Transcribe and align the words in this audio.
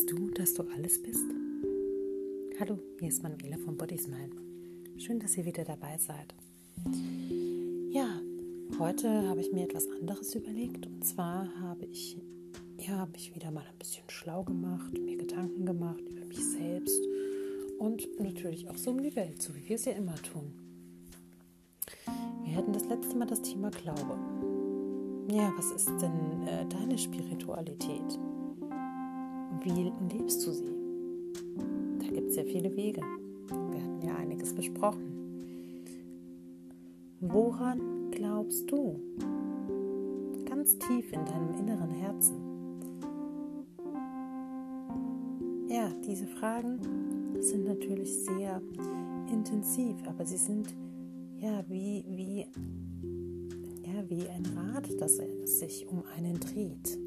Weißt 0.00 0.12
du, 0.12 0.30
dass 0.30 0.54
du 0.54 0.62
alles 0.74 1.02
bist? 1.02 1.26
Hallo, 2.58 2.78
hier 2.98 3.08
ist 3.10 3.22
Manuela 3.22 3.58
von 3.58 3.76
Body 3.76 3.98
Smile. 3.98 4.30
Schön, 4.96 5.20
dass 5.20 5.36
ihr 5.36 5.44
wieder 5.44 5.62
dabei 5.62 5.98
seid. 5.98 6.34
Ja, 7.90 8.18
heute 8.78 9.28
habe 9.28 9.42
ich 9.42 9.52
mir 9.52 9.64
etwas 9.64 9.86
anderes 9.90 10.34
überlegt. 10.34 10.86
Und 10.86 11.04
zwar 11.04 11.54
habe 11.60 11.84
ich 11.84 12.16
ja, 12.78 13.04
mich 13.12 13.34
wieder 13.34 13.50
mal 13.50 13.66
ein 13.70 13.76
bisschen 13.78 14.08
schlau 14.08 14.42
gemacht, 14.42 14.90
mir 14.98 15.18
Gedanken 15.18 15.66
gemacht 15.66 16.00
über 16.08 16.24
mich 16.24 16.46
selbst 16.46 17.02
und 17.78 18.08
natürlich 18.18 18.70
auch 18.70 18.78
so 18.78 18.92
um 18.92 19.02
die 19.02 19.14
Welt, 19.14 19.42
so 19.42 19.54
wie 19.54 19.68
wir 19.68 19.76
es 19.76 19.84
ja 19.84 19.92
immer 19.92 20.16
tun. 20.22 20.54
Wir 22.46 22.56
hatten 22.56 22.72
das 22.72 22.86
letzte 22.86 23.16
Mal 23.18 23.26
das 23.26 23.42
Thema 23.42 23.70
Glaube. 23.70 24.18
Ja, 25.30 25.52
was 25.58 25.70
ist 25.72 26.00
denn 26.00 26.46
äh, 26.48 26.64
deine 26.70 26.96
Spiritualität? 26.96 28.18
Wie 29.62 29.92
lebst 30.16 30.46
du 30.46 30.52
sie? 30.52 30.74
Da 31.98 32.06
gibt 32.08 32.30
es 32.30 32.36
ja 32.36 32.44
viele 32.44 32.74
Wege. 32.74 33.02
Wir 33.48 33.82
hatten 33.82 34.02
ja 34.02 34.16
einiges 34.16 34.54
besprochen. 34.54 35.12
Woran 37.20 38.10
glaubst 38.10 38.70
du? 38.70 38.98
Ganz 40.46 40.78
tief 40.78 41.12
in 41.12 41.26
deinem 41.26 41.52
inneren 41.58 41.90
Herzen. 41.90 42.36
Ja, 45.68 45.90
diese 46.06 46.26
Fragen 46.26 46.78
sind 47.40 47.66
natürlich 47.66 48.24
sehr 48.24 48.62
intensiv, 49.30 49.96
aber 50.06 50.24
sie 50.24 50.38
sind 50.38 50.74
ja 51.36 51.62
wie, 51.68 52.02
wie, 52.08 52.46
ja, 53.82 54.08
wie 54.08 54.26
ein 54.26 54.46
Rad, 54.56 54.88
das 54.98 55.20
sich 55.44 55.86
um 55.86 56.02
einen 56.16 56.40
dreht. 56.40 56.98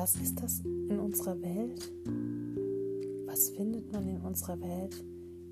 Was 0.00 0.14
ist 0.14 0.40
das 0.40 0.60
in 0.60 1.00
unserer 1.00 1.42
Welt? 1.42 1.90
Was 3.26 3.50
findet 3.50 3.90
man 3.90 4.06
in 4.06 4.20
unserer 4.20 4.60
Welt 4.60 5.04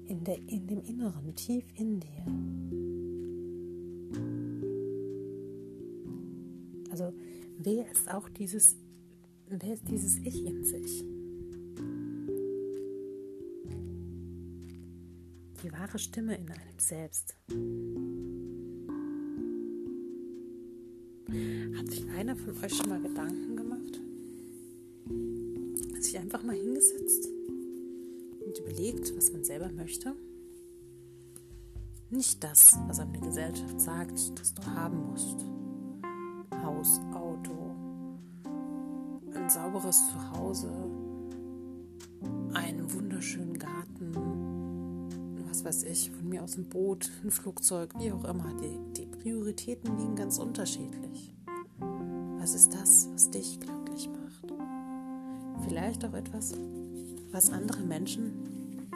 in, 0.07 0.23
der, 0.23 0.39
in 0.39 0.69
dem 0.69 0.83
Inneren, 0.83 1.35
tief 1.35 1.65
in 1.75 1.99
dir? 1.99 2.25
Also 6.93 7.13
wer 7.59 7.91
ist 7.91 8.09
auch 8.09 8.29
dieses, 8.29 8.77
wer 9.49 9.75
ist 9.75 9.89
dieses 9.89 10.19
Ich 10.19 10.47
in 10.47 10.63
sich? 10.63 11.05
Die 15.61 15.73
wahre 15.73 15.99
Stimme 15.99 16.37
in 16.37 16.49
einem 16.49 16.79
selbst. 16.79 17.37
Hat 21.77 21.91
sich 21.91 22.09
einer 22.11 22.37
von 22.37 22.57
euch 22.63 22.77
schon 22.77 22.89
mal 22.89 23.03
Gedanken 23.03 23.57
gemacht? 23.57 23.76
Sich 26.17 26.23
einfach 26.23 26.43
mal 26.43 26.57
hingesetzt 26.57 27.29
und 28.45 28.59
überlegt, 28.59 29.17
was 29.17 29.33
man 29.33 29.45
selber 29.45 29.71
möchte. 29.71 30.15
Nicht 32.11 32.43
das, 32.43 32.79
was 32.87 33.01
einem 33.01 33.13
die 33.13 33.21
Gesellschaft 33.21 33.81
sagt, 33.81 34.39
dass 34.39 34.55
du 34.55 34.65
haben 34.67 35.11
musst. 35.11 35.45
Haus, 36.63 37.01
Auto, 37.13 37.75
ein 39.35 39.51
sauberes 39.51 40.01
Zuhause, 40.11 40.73
einen 42.55 42.93
wunderschönen 42.93 43.59
Garten, 43.59 44.15
was 45.49 45.65
weiß 45.65 45.83
ich, 45.85 46.11
von 46.11 46.29
mir 46.29 46.43
aus 46.43 46.57
ein 46.57 46.69
Boot, 46.69 47.11
ein 47.25 47.31
Flugzeug, 47.31 47.93
wie 47.99 48.13
auch 48.13 48.25
immer. 48.25 48.55
Die, 48.61 49.01
die 49.01 49.07
Prioritäten 49.07 49.97
liegen 49.99 50.17
ganz 50.17 50.39
unterschiedlich. 50.39 51.35
Was 52.39 52.55
ist 52.55 52.73
das, 52.73 53.09
was 53.13 53.31
dich 53.31 53.59
macht? 53.67 53.76
Vielleicht 55.67 56.05
auch 56.05 56.15
etwas, 56.15 56.55
was 57.33 57.51
andere 57.51 57.83
Menschen 57.83 58.89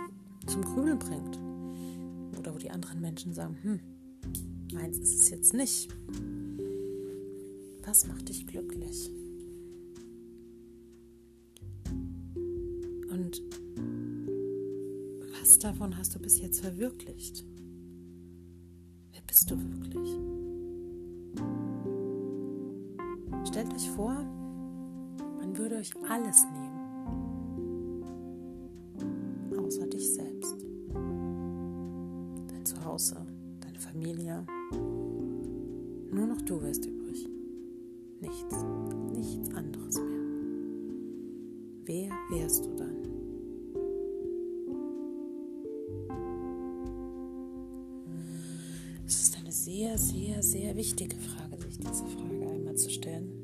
zum 0.47 0.63
Grübeln 0.63 0.99
bringt. 0.99 1.39
Oder 2.39 2.55
wo 2.55 2.59
die 2.59 2.71
anderen 2.71 3.01
Menschen 3.01 3.35
sagen, 3.35 3.57
hm, 3.63 3.81
meins 4.73 4.99
ist 4.99 5.21
es 5.21 5.31
jetzt 5.31 5.53
nicht. 5.53 5.89
Was 7.85 8.07
macht 8.07 8.29
dich 8.29 8.47
glücklich? 8.47 9.11
Und 13.11 13.43
was 15.41 15.59
davon 15.59 15.97
hast 15.97 16.15
du 16.15 16.21
bis 16.21 16.41
jetzt 16.41 16.61
verwirklicht? 16.61 17.45
Wer 19.13 19.23
bist 19.27 19.51
du 19.51 19.57
wirklich? 19.59 20.09
Stellt 23.49 23.75
euch 23.75 23.89
vor, 23.91 24.25
würde 25.61 25.77
euch 25.77 25.93
alles 26.09 26.47
nehmen, 26.55 28.03
außer 29.59 29.87
dich 29.89 30.15
selbst. 30.15 30.57
Dein 32.49 32.65
Zuhause, 32.65 33.17
deine 33.61 33.79
Familie. 33.79 34.47
Nur 36.11 36.27
noch 36.27 36.41
du 36.43 36.63
wärst 36.63 36.87
übrig. 36.87 37.29
Nichts, 38.21 38.65
nichts 39.13 39.55
anderes 39.55 39.97
mehr. 39.97 40.07
Wer 41.85 42.11
wärst 42.31 42.65
du 42.65 42.75
dann? 42.77 42.97
Es 49.07 49.23
ist 49.25 49.39
eine 49.39 49.53
sehr, 49.53 49.99
sehr, 49.99 50.43
sehr 50.43 50.75
wichtige 50.75 51.17
Frage, 51.17 51.59
sich 51.63 51.79
diese 51.79 52.07
Frage 52.07 52.49
einmal 52.49 52.77
zu 52.77 52.89
stellen. 52.89 53.40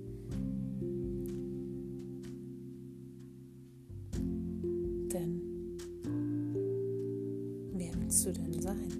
Willst 8.06 8.26
du 8.26 8.32
denn 8.32 8.62
sein? 8.62 8.92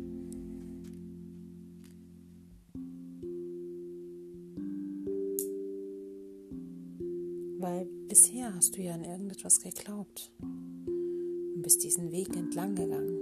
Weil 7.58 7.86
bisher 8.08 8.54
hast 8.54 8.76
du 8.76 8.82
ja 8.82 8.94
an 8.94 9.04
irgendetwas 9.04 9.60
geglaubt 9.60 10.32
und 10.40 11.62
bist 11.62 11.82
diesen 11.84 12.10
Weg 12.12 12.36
entlang 12.36 12.74
gegangen. 12.74 13.20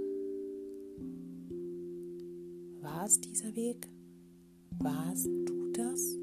War 2.81 3.05
es 3.05 3.21
dieser 3.21 3.55
Weg? 3.55 3.87
Warst 4.79 5.27
du 5.27 5.71
das? 5.71 6.17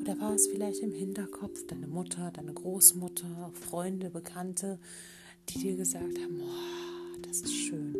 Oder 0.00 0.18
war 0.20 0.34
es 0.34 0.46
vielleicht 0.48 0.82
im 0.82 0.92
Hinterkopf 0.92 1.66
deine 1.66 1.86
Mutter, 1.86 2.30
deine 2.32 2.52
Großmutter, 2.52 3.50
Freunde, 3.54 4.10
Bekannte, 4.10 4.78
die 5.48 5.58
dir 5.58 5.76
gesagt 5.76 6.18
haben, 6.18 6.40
oh, 6.40 7.18
das 7.22 7.40
ist 7.40 7.54
schön, 7.54 7.96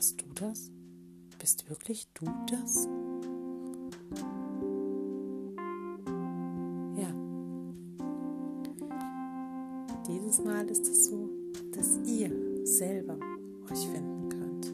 warst 0.00 0.22
du 0.22 0.26
das? 0.32 0.70
Bist 1.38 1.68
wirklich 1.68 2.08
du 2.14 2.24
das? 2.50 2.88
Ja. 6.96 7.12
Dieses 10.08 10.42
Mal 10.42 10.66
ist 10.70 10.88
es 10.88 11.04
so, 11.04 11.28
dass 11.72 11.98
ihr 12.06 12.30
selber 12.64 13.18
euch 13.70 13.86
finden 13.88 14.28
könnt. 14.30 14.72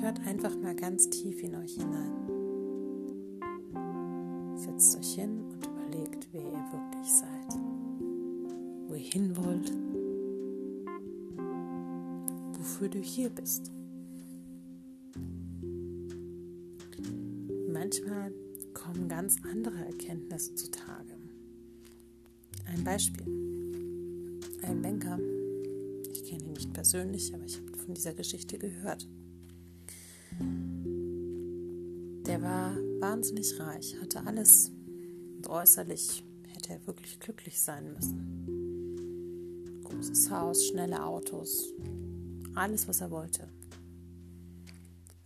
Hört 0.00 0.26
einfach 0.26 0.56
mal 0.56 0.74
ganz 0.74 1.10
tief 1.10 1.42
in 1.42 1.56
euch 1.56 1.74
hinein. 1.74 2.14
Setzt 4.56 4.96
euch 4.96 5.14
hin 5.16 5.49
überlegt, 6.00 6.28
wer 6.32 6.42
ihr 6.42 6.72
wirklich 6.72 7.12
seid, 7.12 7.60
wo 8.88 8.94
ihr 8.94 9.00
hin 9.00 9.36
wollt 9.36 9.72
wofür 12.58 12.88
du 12.90 12.98
hier 12.98 13.30
bist. 13.30 13.72
Manchmal 17.72 18.32
kommen 18.74 19.08
ganz 19.08 19.38
andere 19.50 19.78
Erkenntnisse 19.78 20.54
zutage. 20.54 21.14
Ein 22.66 22.84
Beispiel. 22.84 23.24
Ein 24.62 24.82
Banker, 24.82 25.18
ich 26.12 26.24
kenne 26.24 26.44
ihn 26.44 26.52
nicht 26.52 26.72
persönlich, 26.74 27.34
aber 27.34 27.44
ich 27.44 27.56
habe 27.58 27.76
von 27.78 27.94
dieser 27.94 28.12
Geschichte 28.12 28.58
gehört. 28.58 29.08
Der 32.26 32.42
war 32.42 32.76
wahnsinnig 33.00 33.58
reich, 33.58 33.96
hatte 34.00 34.24
alles 34.26 34.70
und 35.40 35.48
äußerlich 35.48 36.22
hätte 36.48 36.74
er 36.74 36.86
wirklich 36.86 37.18
glücklich 37.18 37.62
sein 37.62 37.94
müssen. 37.94 39.80
Großes 39.84 40.30
Haus, 40.30 40.66
schnelle 40.66 41.02
Autos, 41.02 41.72
alles, 42.54 42.86
was 42.86 43.00
er 43.00 43.10
wollte. 43.10 43.48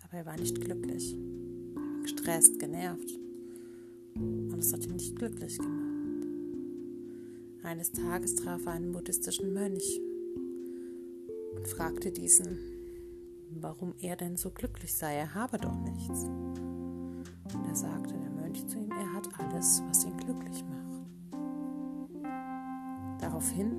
Aber 0.05 0.19
er 0.19 0.25
war 0.25 0.37
nicht 0.37 0.61
glücklich. 0.61 1.15
Er 1.15 1.75
war 1.75 2.03
gestresst, 2.03 2.61
genervt. 2.61 3.19
Und 4.15 4.57
es 4.57 4.73
hat 4.73 4.85
ihn 4.85 4.93
nicht 4.93 5.17
glücklich 5.17 5.59
gemacht. 5.59 6.29
Eines 7.65 7.91
Tages 7.91 8.37
traf 8.37 8.65
er 8.67 8.73
einen 8.75 8.93
buddhistischen 8.93 9.53
Mönch 9.53 10.01
und 11.57 11.67
fragte 11.67 12.13
diesen, 12.13 12.57
warum 13.51 13.97
er 14.01 14.15
denn 14.15 14.37
so 14.37 14.51
glücklich 14.51 14.95
sei. 14.95 15.15
Er 15.15 15.35
habe 15.35 15.59
doch 15.59 15.75
nichts. 15.75 16.23
Und 17.53 17.67
er 17.67 17.75
sagte, 17.75 18.15
der 18.15 18.34
meinte 18.55 18.67
zu 18.67 18.79
ihm, 18.79 18.91
er 18.91 19.13
hat 19.13 19.29
alles, 19.39 19.83
was 19.89 20.05
ihn 20.05 20.17
glücklich 20.17 20.65
macht. 20.65 21.03
Daraufhin 23.21 23.73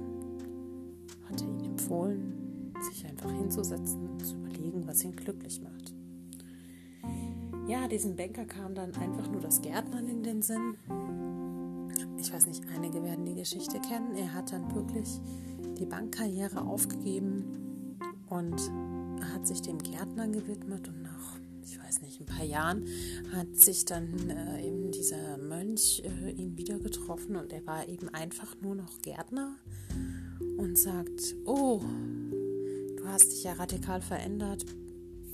hat 1.30 1.42
er 1.42 1.48
ihn 1.48 1.64
empfohlen, 1.72 2.74
sich 2.82 3.06
einfach 3.06 3.32
hinzusetzen 3.32 4.10
und 4.10 4.26
zu 4.26 4.36
überlegen, 4.36 4.86
was 4.86 5.04
ihn 5.04 5.16
glücklich 5.16 5.62
macht. 5.62 5.94
Ja, 7.68 7.88
diesem 7.88 8.16
Banker 8.16 8.46
kam 8.46 8.76
dann 8.76 8.94
einfach 8.96 9.28
nur 9.32 9.42
das 9.42 9.62
Gärtnern 9.62 10.08
in 10.08 10.24
den 10.24 10.42
Sinn. 10.42 10.76
Ich 12.18 12.32
weiß 12.34 12.48
nicht, 12.48 12.64
einige 12.76 13.04
werden 13.04 13.26
die 13.26 13.36
Geschichte 13.36 13.80
kennen. 13.80 14.16
Er 14.16 14.34
hat 14.34 14.52
dann 14.52 14.74
wirklich 14.76 15.22
die 15.80 15.86
Bankkarriere 15.86 16.62
aufgegeben 16.62 17.98
und 18.30 18.72
hat 19.34 19.48
sich 19.48 19.62
dem 19.62 19.78
Gärtnern 19.80 20.32
gewidmet 20.32 20.88
und 20.88 21.02
ich 21.66 21.80
weiß 21.80 22.02
nicht, 22.02 22.20
ein 22.20 22.26
paar 22.26 22.46
Jahren 22.46 22.86
hat 23.34 23.56
sich 23.56 23.86
dann 23.86 24.30
äh, 24.30 24.68
eben 24.68 24.92
dieser 24.92 25.38
Mönch 25.38 26.04
äh, 26.06 26.32
ihn 26.32 26.58
wieder 26.58 26.80
getroffen 26.80 27.36
und 27.36 27.52
er 27.52 27.66
war 27.66 27.88
eben 27.88 28.10
einfach 28.10 28.56
nur 28.62 28.76
noch 28.76 29.02
Gärtner 29.02 29.56
und 30.58 30.78
sagt, 30.78 31.36
oh, 31.46 31.82
du 32.98 33.08
hast 33.08 33.32
dich 33.32 33.44
ja 33.44 33.54
radikal 33.54 34.02
verändert, 34.02 34.66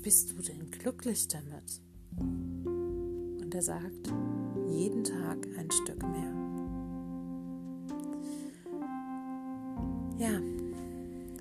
bist 0.01 0.31
du 0.31 0.41
denn 0.41 0.71
glücklich 0.71 1.27
damit? 1.27 1.81
Und 2.17 3.51
er 3.53 3.61
sagt, 3.61 4.11
jeden 4.69 5.03
Tag 5.03 5.45
ein 5.57 5.69
Stück 5.69 6.01
mehr. 6.01 6.33
Ja, 10.17 10.39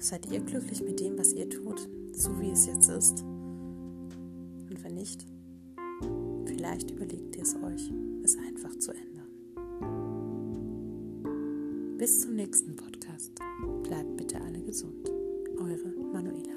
seid 0.01 0.27
ihr 0.33 0.41
glücklich 0.41 0.83
mit 0.83 0.99
dem, 1.01 1.17
was 1.17 1.33
ihr 1.33 1.49
tut, 1.49 1.89
so 2.13 2.41
wie 2.41 2.51
es 2.51 2.67
jetzt 2.67 2.89
ist? 2.89 3.25
Und 4.71 4.83
wenn 4.85 4.95
nicht, 4.95 5.27
vielleicht 6.47 6.93
überlegt 6.93 7.37
ihr 7.37 7.43
es 7.43 7.57
euch, 7.57 7.93
es 8.23 8.39
einfach 8.39 8.75
zu 8.77 8.93
ändern. 8.93 9.27
Bis 11.99 12.21
zum 12.21 12.37
nächsten 12.37 12.77
Podcast. 12.77 13.33
Bleibt 13.83 14.17
bitte 14.17 14.41
alle 14.41 14.63
gesund. 14.63 15.11
Eure 15.59 15.91
Manuela. 16.13 16.55